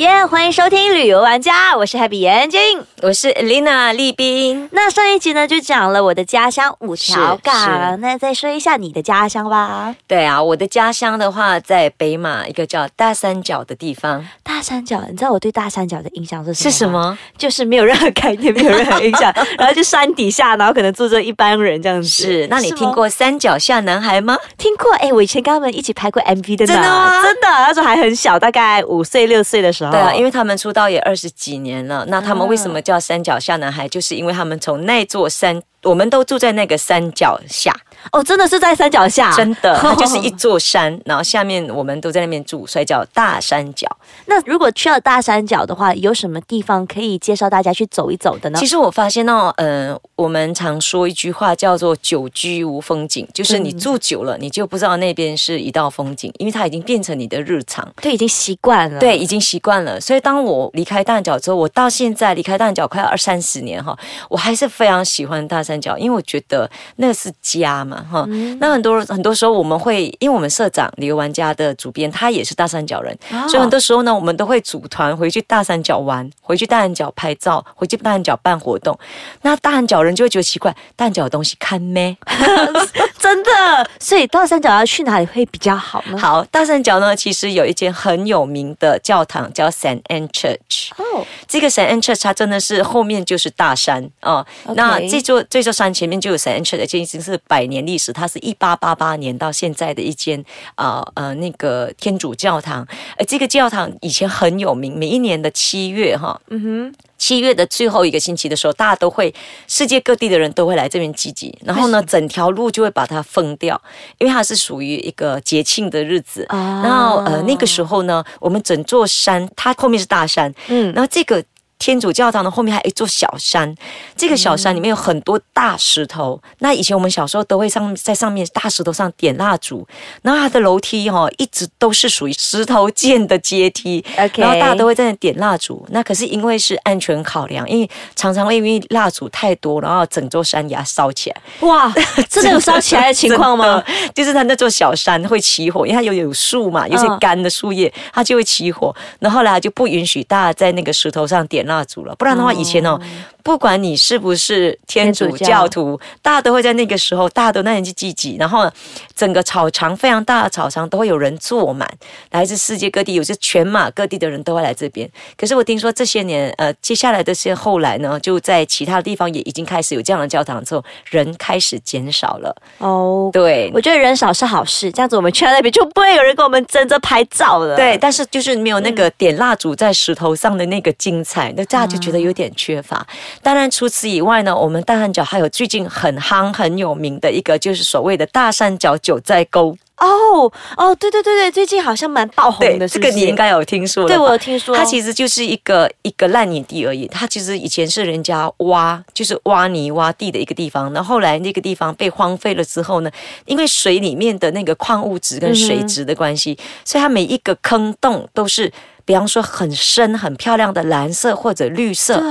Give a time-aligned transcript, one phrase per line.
[0.00, 2.58] 耶欢迎收听旅游玩家，我是 Happy 眼睛。
[3.02, 4.66] 我是 Lina 丽斌。
[4.72, 9.94] 那上一集呢，就讲了我的家乡五条港，那再说一下你的家乡吧。
[10.06, 14.26] 对啊，我的家乡的话在北马一个叫大三角的地方。
[14.42, 16.70] 大三角，你知道我对大三角的印象是什么？
[16.70, 17.18] 是什么？
[17.36, 22.08] 就是没有任何概念，没有任何印象， 然后就山底下，然后可能住着一般人这样子。
[22.08, 24.38] 是，那你听过三角下男孩吗？
[24.56, 24.90] 听过？
[24.94, 29.89] 哎，我以前跟他们一起拍过 MV 的呢，真的吗真的，那时候还很小，大概五岁六岁的时候。
[29.90, 32.04] 对啊，因为他们出道也二十几年了。
[32.08, 33.88] 那他们为什么叫山脚下男孩？
[33.88, 37.74] 就是因为他们从那座山，我们都住在那个山脚下，
[38.12, 43.88] 哦，真的是在山脚下，真的， 它就是一座山，然后下面我们都在那边住，所以叫大山脚。
[44.26, 48.58] 那如果去到大山脚的话，有什么地方可以介绍大家去走一走的呢？
[48.58, 57.86] 其实我发现哦，嗯、我们常说一句话叫做“久居无风景”，就是你住久了，你就不知道那边是一道风景，因为它已经变成你的日常。
[58.00, 58.98] 对，已经习惯了。
[58.98, 60.00] 对，已经习惯了。
[60.00, 63.96] 所以当我离开大三角之后，我到现在离开大三角快要二三十年哈，
[64.28, 68.26] 我还是非常喜欢大山脚，因为我觉得那是家嘛哈。
[68.58, 78.98] 那很多很多时候我们会，因为我们社长旅游玩家的主编他也是大三角人，哦所以很多时候呢，我们都会组团回去大三角玩，回去大三角拍照，回去大三角办活动。
[79.42, 82.16] 那大三角人就会觉得奇怪，大三角的东西看咩？
[83.30, 83.90] 真的。
[84.00, 86.18] 所以大三角要去哪里会比较好呢？
[86.18, 90.90] 好，大三角呢，其实有一间很有名的教堂叫 Saint Anne Church。
[90.96, 94.44] 哦，这个 Saint Anne Church 它真的是后面就是大山哦。
[94.74, 102.86] 那这座这座山前面就有 Saint Anne Church，这已经是百年历史，它是一八八八年到现在的一间呃呃那个天主教堂。
[103.16, 109.32] 呃，这个教堂以前很有名，每一年的七月哈，嗯哼，七月的最后一个星期的时候，大家都会，
[109.68, 113.80] 世界各地的人都会来这边聚集，然后呢，整条路就会把它封掉，
[114.18, 116.46] 因为它是属于一个节庆的日子。
[116.48, 121.44] 啊然后呃，那个时候呢，我们整座山，它后面是大山，嗯然后这个。
[121.80, 123.74] 天主教堂的后面还有一座小山，
[124.14, 126.40] 这个小山里面有很多大石头。
[126.58, 129.88] 那以前我们小时候都会上在上面大石头上点蜡烛，
[130.20, 135.84] 然后它的楼梯哈、哦、一直都是属于石头建的阶梯 OK 然后大家都会在那点蜡烛。
[135.88, 141.36] 那可是因为是安全考量，因为常常会因为蜡烛太多，然后整座山给它烧起来。
[141.60, 141.90] 哇，
[142.28, 143.82] 真的有烧起来的情况吗？
[144.14, 148.94] 就是它那座小山会起火，因为它有有树嘛，有些嗯干的树叶，它就会起火。
[149.18, 152.98] 然后后来就不允许大家在那个石头上点蜡烛了，不然的话，以前哦，
[153.42, 158.70] 不管你是不是天主教徒，大家都会在那个时候，大家都那里去聚集，然后
[159.14, 161.88] 整个草场非常大的草场都会有人坐满，
[162.30, 165.08] 来自世界各地，有些全马各地的人都会来这边。
[165.36, 172.54] 可是我听说这些年，呃，接下来这些后来呢，就在其他地方也已经开始有这样的教堂之后，人开始减少了。
[172.78, 177.76] 哦，对，我觉得人少是好事，这样子我们去到那边就不会有人跟我们争着拍照了。
[177.76, 183.06] 对，，但是就是没有那个点蜡烛在石头上的那个精彩，那大家就觉得有点缺乏。
[183.42, 189.76] 当然，除此以外呢，我们大三角还有最近很夯很有名的一个，就是所谓的大三角九寨沟。
[190.00, 194.08] 哦哦，对对对对，最近好像蛮爆红的，这个你应该有听说。
[194.08, 197.06] 对我有听说，它其实就是一个一个烂泥地而已。
[197.08, 200.90] 它其实以前是人家挖，就是挖泥挖地的一个地方。
[200.94, 203.10] 那后后来那个地方被荒废了之后呢，
[203.44, 208.72] 因为水里面的那个矿物质跟水质的关系，所以它每一个坑洞都是，
[209.04, 212.18] 比方说很深很漂亮的蓝色或者绿色。
[212.18, 212.28] 对，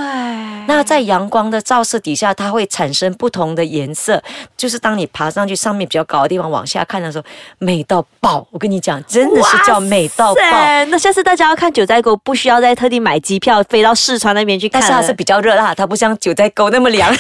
[0.68, 4.22] 那在阳光的照射底下，它会产生不同的颜色。
[4.56, 7.26] 就是当你爬上去上面比较高的地方往下看的时候，
[7.58, 8.46] 美到爆！
[8.52, 10.42] 我跟你讲，真的是叫美到爆。
[10.88, 17.14] 那下次大家要看九寨沟，不需要再特地买机票飞到四川那边去看，但是它是比较热辣，它不像九寨沟那么凉。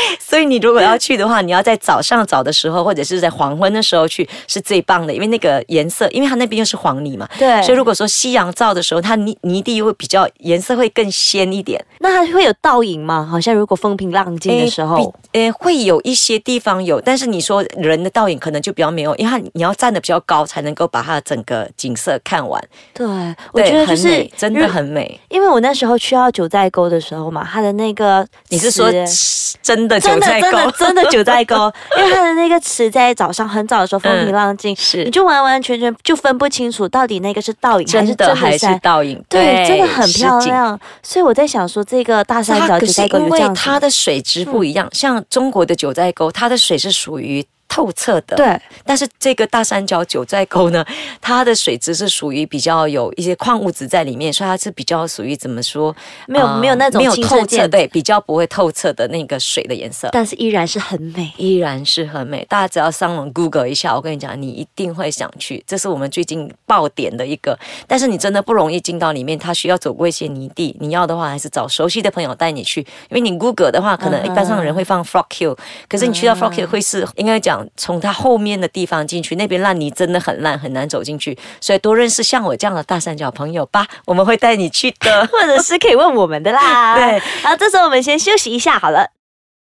[0.18, 7.28] 所以你如果要去的话，你要在早上早的时候，或者是在黄昏的时候去，是最棒的，因为那个颜色，因为它那边又是黄泥嘛。
[7.38, 11.82] 对所以如果说夕阳照的时候，它泥泥地会比较颜色会更鲜一点。
[12.00, 13.26] 那它会有倒影吗？
[13.30, 22.62] 好像如果风平浪静的时候，比呃，会有一些地方有，但是你说人的倒影可能就比较没有，因为它你要站得比较高，才能够把它整个景色看完。
[22.94, 23.06] 对，
[23.52, 25.20] 我觉得就是很美真的很美。
[25.28, 29.56] 因为我那时候去到九寨沟的时候嘛，它的那个你是说池
[29.88, 30.72] 真的九真的真的？
[30.72, 38.66] 真的九寨沟， 因为它的那个池在早上很早的时候风平浪静，是你就完完全全就分不清楚到底那个是倒影还是真的还是。
[38.82, 39.22] 倒影？
[39.28, 48.36] 对，真的很漂亮，所以我在想说，这个大三角九寨沟因为它的水质不一样，像中国的九寨沟，它的水是属于透彻的。
[48.36, 50.84] 对，但是这个大三角九寨沟呢，
[51.20, 55.94] 它的水质是属于比较有一些矿物质在里面，所以它是比较属于怎么说，
[56.26, 60.08] 没有呃没有那种没有透彻，见对，比较不会透彻的那个水的颜色。
[60.12, 61.32] 但是依然是很美。
[61.36, 65.62] 依然是很美，大家只要上网 Google 一下，我跟你讲，你一定会想去。
[65.66, 70.76] 这是我们最近爆点的一个，但是你真的不容易进到里面，它需要走过一些泥地。
[70.80, 72.80] 你要的话，还是找熟悉的朋友带你去，
[73.10, 75.56] 因为你 Google 的话，可能一般上的人会放 Frog Hill，
[75.88, 85.26] 可是你去到 Frog Hill 会是应该讲从它后面的地方进去，那边烂泥真的很烂，很难走进去，所以多认识像我这样的大三角朋友吧，我们会带你去的。
[85.32, 86.94] 或者是可以问我们的啦。
[86.98, 89.17] 对，好，这时候我们先休息一下好了。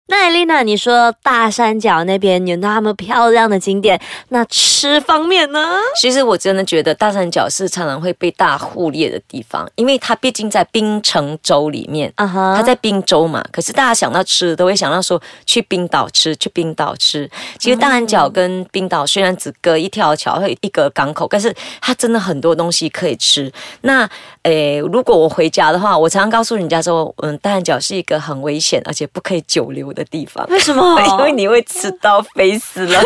[0.09, 3.99] 那艾丽娜，你说大山脚那边有那么漂亮的景点，
[4.29, 5.77] 那吃方面呢？
[5.99, 12.11] 其实我真的觉得大三角是常常会被大忽略的地方，因为它毕竟在槟城州里面。
[12.15, 17.29] 啊哈它在滨州嘛，可是大家想到吃，都会想到说去冰岛吃，去冰岛吃。
[17.59, 23.51] 其实大三角跟冰岛虽然只隔一条桥，会一个港口，但是它真的很多东西可以吃。
[23.81, 24.09] 那
[24.43, 30.45] 诶，如果我回家的话，我常常告诉人家说，嗯，大三角是一个很危险而且不可以久留的地方。
[30.49, 31.01] 为什么？
[31.09, 33.01] 因为你会吃到肥死了。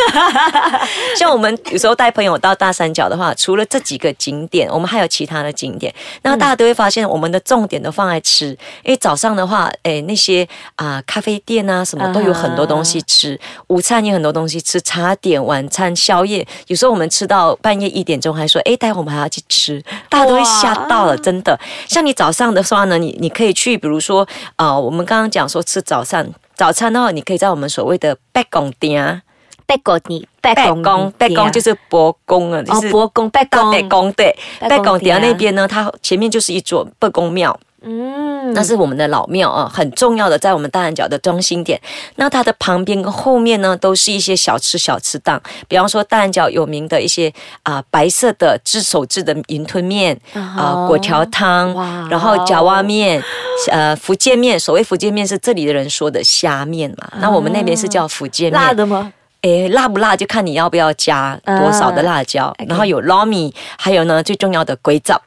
[1.15, 5.93] 像我们有时候带朋友到大三角的话，除了这几个景点，我们还有其他的景点。
[6.23, 8.49] 那大家都会发现，我们的重点都放在吃，
[8.83, 21.57] 因为早上的话，诶，那些啊、咖啡店啊什么都有很多东西吃，午餐也很多东西吃，茶点、晚餐、宵夜，有时候我们吃到半夜一点钟，还说，诶，待会我们还要去吃，大家都会吓到了，真的。
[21.87, 26.27] 像你早上的话呢，你你可以去，比如说，啊，我们刚刚讲说吃早餐。
[26.61, 29.23] 早餐的话，你可以在我们所谓的白宫店，
[29.65, 41.79] 白宫你贝北宫白宫就是博宫啊，就哦，是博公贝大公北宫对，北北宫宫店店那边呢，它前面就是一座白宫庙，嗯那是我们的老庙啊，很重要的，在我们大安角的中心点。
[42.15, 47.31] 那它的旁边跟后面呢，都是一些小吃小吃档，比方说大安角有名的一些
[47.63, 51.73] 啊、白色的制手制的云吞面啊、果条汤，
[52.09, 53.21] 然后夹蛙面，
[53.69, 54.59] 呃福建面。
[54.59, 58.61] 所谓福建面是这里的人说的虾面嘛，那我们那边是叫福建面。
[58.61, 59.11] 辣的吗？
[59.41, 62.53] 诶，辣不辣就看你要不要加多少的辣椒。
[62.67, 65.19] 然后有捞米，还有呢最重要的鬼枣。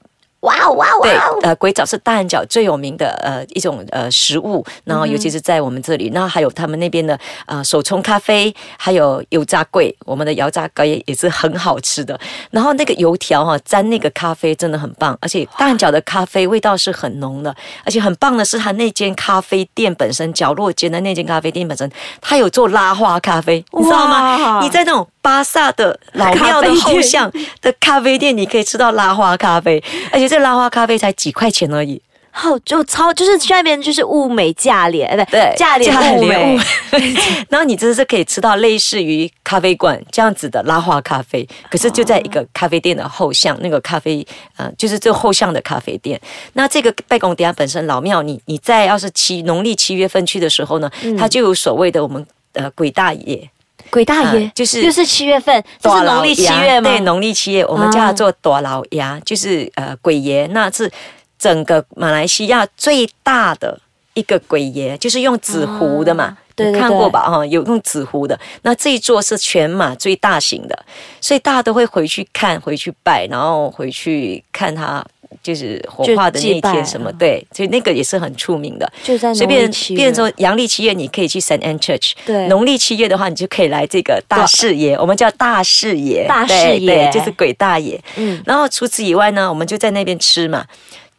[0.45, 12.19] 哇哦哇对哇！，呃，鬼爪是大安角最有名的呃一种呃食物，然后尤其是在我们这里，然后还有他们那边的呃手冲咖啡，还有油炸桂，我们的油炸糕也也是很好吃的。
[12.51, 17.55] 然后那个油条哈、沾那个咖啡真的很棒，而且大安角的咖啡味道是很浓的，
[17.85, 21.91] 而且很棒的是它那间咖啡店本身角落间的那间咖啡店本身，
[22.21, 24.61] 它有做拉花咖啡，你知道吗？
[24.63, 27.33] 你在那种巴萨的老庙的后巷
[27.63, 29.83] 的咖啡店，你可以吃到拉花咖啡，
[30.13, 32.03] 而且这拉花咖啡才几块钱而已。
[32.37, 36.59] 好就超就是去那边就是物美价廉，哎不对，价廉物美物。
[37.49, 44.27] 然后你真的是可以吃到类似于咖啡馆这样子的拉花咖啡，可是就在一个咖啡店的后巷，那个咖啡
[44.57, 46.21] 呃就是这个后巷的咖啡店。
[46.55, 53.49] 那这个拜公底下本身老庙，你你在要是七农历七月份去的时候呢，它就有所谓的我们呃鬼大爷。
[53.91, 56.91] 鬼大爷啊就是又是七月份，这是农历七月吗？
[56.91, 60.91] 对，农历七月，我们叫它做朵老鸭，就是呃鬼爷，那是
[61.39, 63.79] 整个马来西亚最大的
[64.15, 66.25] 一个鬼爷，就是用纸糊的嘛。
[66.25, 67.29] 啊对看过吧？
[67.29, 68.39] 哈，有用纸糊的。
[68.63, 70.85] 那这一座是全马最大型的，
[71.21, 75.05] 所以大家都会回去看、回去拜，然后回去看它
[75.45, 77.13] 就是火化的那天什么。
[77.13, 78.93] 对，所以那个也是很出名的。
[79.05, 82.13] 就在随便变成说阳历七月，你可以去 Saint Anne Church。
[82.25, 88.03] 对农历七月的话，你就可以来这个大士爷，我们叫大士爷，大士对爷就是鬼大爷。
[88.17, 90.65] 嗯然后除此以外呢，我们就在那边吃嘛。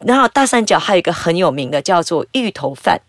[0.04, 3.00] 然后大三角还有一个很有名的叫做芋头饭。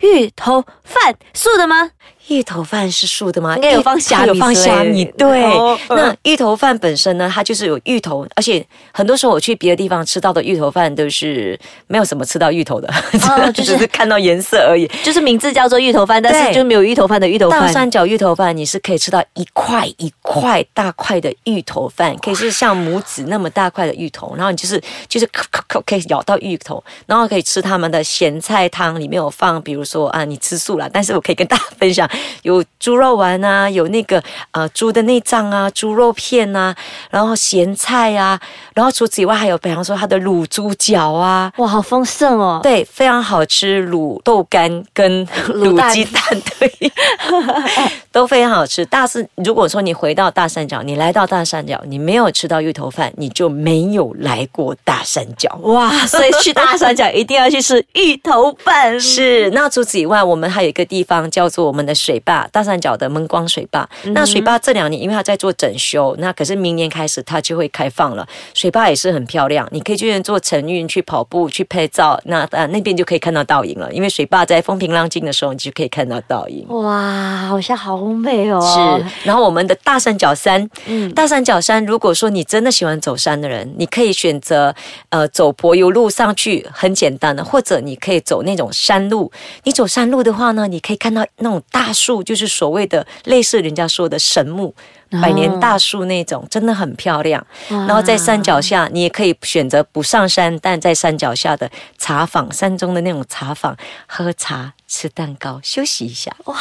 [0.00, 1.90] 芋头饭素的吗？
[2.28, 3.54] 芋头饭是素的吗？
[3.56, 5.04] 应该有放虾米有放虾米。
[5.18, 12.88] 对，哦那芋头饭本身呢，它就是有芋头，而且很多时候我去别的地方吃到的芋头饭都是没有什么吃到芋头的，
[13.28, 14.86] 哦 就是只是看到颜色而已。
[15.02, 17.74] 就是名字叫做芋头饭，但是对就没有芋头饭的芋头饭大饭。
[17.74, 32.08] 三角芋头饭，你是可以吃到一块一块大块的芋头饭，可以是像拇指那么大块的芋头，然后你就是就是咳咳咳可以咬到芋头，然后可以吃他们的咸菜汤，里面有放，比如说啊，你吃素了，但是我可以跟大家分享，
[32.42, 36.74] 有猪肉丸啊，有那个呃猪的内脏啊，猪肉片啊，
[37.10, 38.38] 然后咸菜啊，
[38.74, 42.60] 然后除此以外还有比方说它的卤猪脚啊，哇，好丰盛哦！
[42.62, 46.22] 对，非常好吃，卤豆干跟 卤鸡蛋，
[46.58, 46.92] 对，
[48.12, 48.84] 都非常好吃。
[48.86, 55.48] 大是如果说你回到大三角，你来到大三角，你没有吃到芋头饭，你就没有来过大三角。
[55.62, 58.98] 哇，所以去大三角一定要去吃芋头饭。
[59.00, 63.88] 是，那除此以外，我们还有一个地方叫做我们的水坝，大三角的闷光水坝。
[64.12, 68.26] 那水坝这两年因为它在做整修，那可是明年开始它就会开放了。
[68.52, 72.20] 水坝也是很漂亮，你可以去那边做晨运、去跑步、去拍照。
[72.26, 76.66] 那呃那边就可以看到倒影了，因为水坝在风平浪静的时候，你就可以看到倒影。
[76.68, 78.60] 哇，好像好美哦。
[78.60, 84.74] 是，然后我们的大三角山，嗯，大三角山，如果说你真的喜欢走山的人，你可以选择
[85.08, 89.30] 呃走柏油路上去，很简单的，或者你可以走那种山路。
[89.62, 94.74] 你走山路的话呢，你可以看到那种大树，就是所谓的类似人家说的神木。
[95.22, 103.76] 百年大树那种真的很漂亮，然后在山脚下，你也可以选择不上山，但在山脚下的茶坊，山中的那种茶坊，
[104.08, 106.54] 喝茶、吃蛋糕、休息一下，哇，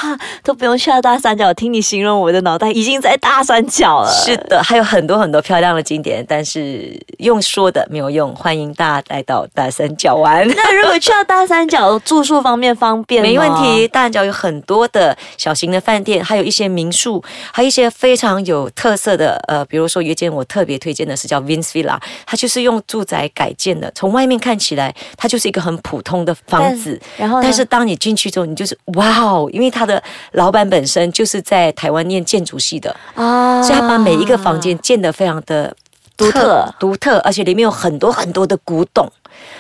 [0.44, 1.54] 都不用去到大三角。
[1.54, 4.12] 听你形容，我的脑袋已经在大三角了。
[4.12, 8.36] 是的，还有很多很多漂亮的景点，但是用说的没有用。
[8.36, 10.48] 欢迎大家来到大三角玩。
[10.48, 13.88] 那如果去到大三角，住宿方面方便没问题。
[13.88, 18.34] 大三角有很多的小型的饭店，还有一些民宿，还有一些非常。
[18.46, 30.02] 有特色的，呃，比如说有一间我特别推荐的是叫 Vince Villa，它就是用住宅改建的，从外面看起来它就是一个很普通的房子，然后，但是当你进去之后，你就是哇哦，因为他的
[30.32, 35.76] 老板本身就是在台湾念建筑系的啊，所以他把每一个房间建得非常的
[36.16, 39.12] 独特独特，而且里面有很多很多的古董。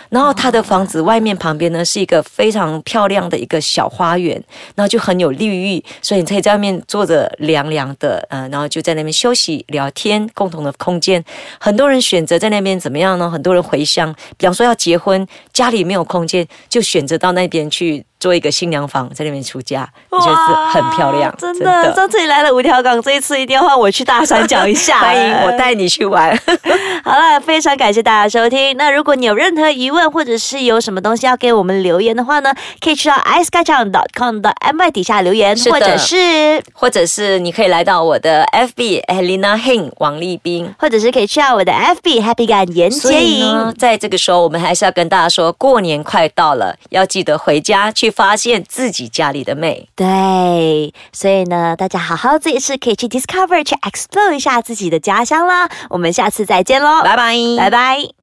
[0.09, 4.41] 然后他的房子外面旁边呢是一个非常漂亮的一个小花园，
[4.75, 11.21] 然后就很有绿意，所以你可以在外面坐着凉凉的，嗯，然后就在那边休息聊天，共同的空间。
[11.59, 13.27] 很多人选择在那边怎么样呢？
[13.27, 18.05] 很多人回乡，比方说要结婚，家里没有空间，就选择到那边去。
[18.23, 21.93] 做一个新娘房在那边出嫁，我觉得是很漂亮，真的。
[21.93, 26.33] 上次你来了五条港，这一次一定要换我去大山脚一下， 欢迎我带你去玩。
[27.03, 28.77] 好了，非常感谢大家收听。
[28.77, 34.89] 那如果你有任何疑问，或者是有什么东西要给我们留言的话呢，可以去到 i c e k a c h a n g c o m 的 my
[34.89, 43.73] 底下留言，或者是或者是你可以来到我的 FB Helena Hin 王立斌，或者是可以去到我的 FB Happy 感言接影。
[43.77, 48.12] 在这个时候，我们还是要跟大家说，过年快到了，要记得回家去。
[48.15, 55.67] 发现自己家里的美，对，所以呢，大家好好这一次可以去 discover 去 explore 一下自己的家乡啦。
[55.89, 58.13] 我们下次再见喽，拜拜，拜拜。